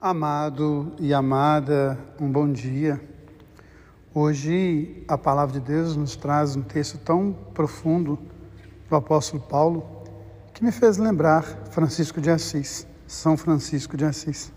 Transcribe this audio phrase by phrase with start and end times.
[0.00, 3.00] Amado e amada, um bom dia.
[4.14, 8.16] Hoje a palavra de Deus nos traz um texto tão profundo
[8.88, 9.84] do apóstolo Paulo
[10.54, 11.42] que me fez lembrar
[11.72, 14.52] Francisco de Assis, São Francisco de Assis.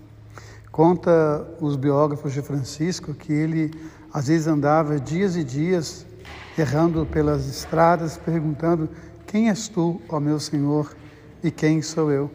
[0.71, 3.71] Conta os biógrafos de Francisco que ele
[4.13, 6.05] às vezes andava dias e dias
[6.55, 8.87] errando pelas estradas, perguntando:
[9.25, 10.95] Quem és tu, ó meu Senhor,
[11.43, 12.29] e quem sou eu?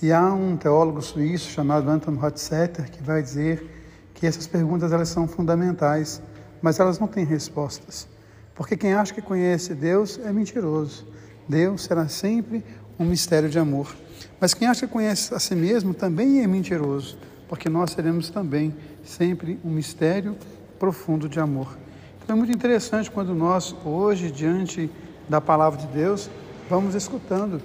[0.00, 3.68] E há um teólogo suíço chamado Anton Hotzetter que vai dizer
[4.14, 6.22] que essas perguntas elas são fundamentais,
[6.62, 8.06] mas elas não têm respostas.
[8.54, 11.04] Porque quem acha que conhece Deus é mentiroso.
[11.48, 12.64] Deus será sempre
[12.96, 13.92] um mistério de amor.
[14.40, 18.76] Mas quem acha que conhece a si mesmo também é mentiroso, porque nós seremos também
[19.04, 20.36] sempre um mistério
[20.78, 21.76] profundo de amor.
[22.22, 24.88] Então é muito interessante quando nós, hoje, diante
[25.28, 26.30] da palavra de Deus,
[26.70, 27.60] vamos escutando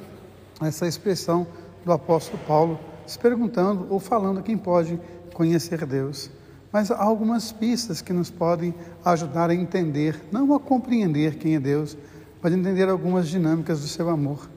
[0.60, 1.46] essa expressão
[1.84, 5.00] do apóstolo Paulo, se perguntando ou falando quem pode
[5.34, 6.30] conhecer Deus.
[6.72, 8.74] Mas há algumas pistas que nos podem
[9.06, 11.98] ajudar a entender, não a compreender quem é Deus,
[12.42, 14.50] mas entender algumas dinâmicas do seu amor.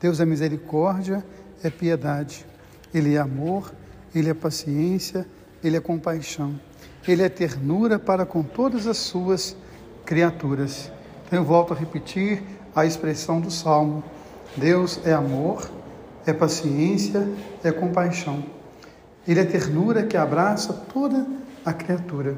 [0.00, 1.24] Deus é misericórdia,
[1.62, 2.46] é piedade.
[2.92, 3.72] Ele é amor,
[4.14, 5.26] ele é paciência,
[5.62, 6.58] ele é compaixão.
[7.06, 9.56] Ele é ternura para com todas as suas
[10.06, 10.92] criaturas.
[11.26, 12.42] Então eu volto a repetir
[12.74, 14.04] a expressão do Salmo:
[14.56, 15.68] Deus é amor,
[16.26, 17.26] é paciência,
[17.62, 18.44] é compaixão.
[19.26, 21.26] Ele é ternura que abraça toda
[21.64, 22.36] a criatura.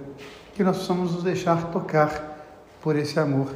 [0.54, 2.36] Que nós possamos nos deixar tocar
[2.80, 3.48] por esse amor.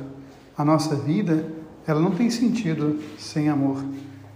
[0.56, 1.46] A nossa vida,
[1.86, 3.82] ela não tem sentido sem amor.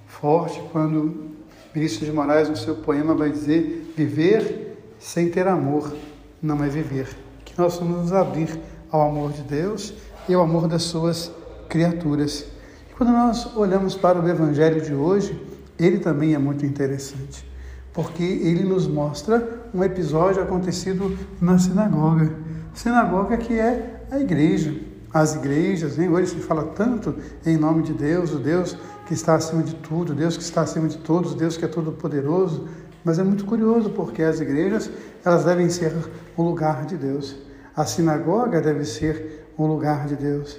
[0.06, 1.34] Forte quando
[1.74, 5.92] Vinícius de Moraes, no seu poema, vai dizer: viver sem ter amor
[6.40, 7.08] não é viver.
[7.44, 8.48] Que nós vamos nos abrir
[8.90, 9.92] ao amor de Deus
[10.28, 11.32] e ao amor das suas
[11.68, 12.46] criaturas.
[12.88, 15.36] E quando nós olhamos para o Evangelho de hoje,
[15.78, 17.48] ele também é muito interessante,
[17.92, 22.32] porque ele nos mostra um episódio acontecido na sinagoga.
[22.74, 24.74] Sinagoga que é a igreja,
[25.12, 26.08] as igrejas, hein?
[26.08, 27.14] hoje se fala tanto
[27.46, 28.76] em nome de Deus, o Deus
[29.06, 31.92] que está acima de tudo, Deus que está acima de todos, Deus que é todo
[31.92, 32.68] poderoso,
[33.04, 34.90] mas é muito curioso porque as igrejas,
[35.24, 35.92] elas devem ser
[36.36, 37.36] o lugar de Deus.
[37.76, 40.58] A sinagoga deve ser o lugar de Deus.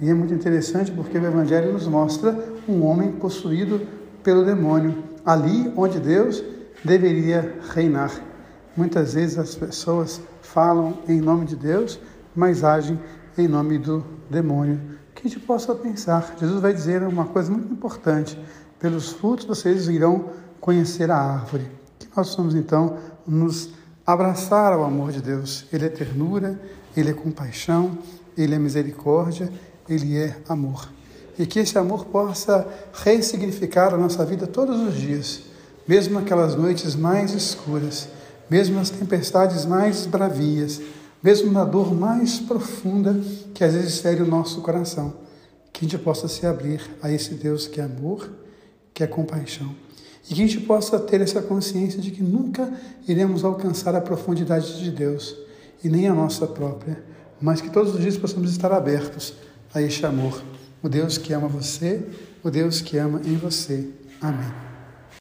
[0.00, 3.80] E é muito interessante porque o evangelho nos mostra um homem possuído
[4.28, 4.94] pelo demônio,
[5.24, 6.44] ali onde Deus
[6.84, 8.12] deveria reinar.
[8.76, 11.98] Muitas vezes as pessoas falam em nome de Deus,
[12.36, 13.00] mas agem
[13.38, 14.78] em nome do demônio.
[15.14, 16.34] Que a gente possa pensar.
[16.38, 18.38] Jesus vai dizer uma coisa muito importante:
[18.78, 20.26] pelos frutos vocês irão
[20.60, 21.66] conhecer a árvore.
[21.98, 23.70] Que nós somos então nos
[24.06, 25.64] abraçar ao amor de Deus.
[25.72, 26.60] Ele é ternura,
[26.94, 27.96] ele é compaixão,
[28.36, 29.50] ele é misericórdia,
[29.88, 30.97] ele é amor
[31.38, 35.42] e que esse amor possa ressignificar a nossa vida todos os dias,
[35.86, 38.08] mesmo naquelas noites mais escuras,
[38.50, 40.80] mesmo nas tempestades mais bravias,
[41.22, 43.18] mesmo na dor mais profunda
[43.54, 45.14] que às vezes fere o nosso coração,
[45.72, 48.28] que a gente possa se abrir a esse Deus que é amor,
[48.92, 49.74] que é compaixão.
[50.24, 52.70] E que a gente possa ter essa consciência de que nunca
[53.06, 55.36] iremos alcançar a profundidade de Deus
[55.82, 57.02] e nem a nossa própria,
[57.40, 59.34] mas que todos os dias possamos estar abertos
[59.72, 60.42] a este amor
[60.82, 62.02] o Deus que ama você,
[62.42, 63.88] o Deus que ama em você.
[64.20, 64.67] Amém.